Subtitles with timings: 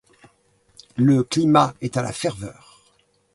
[0.95, 2.81] Le climat est à la ferveur.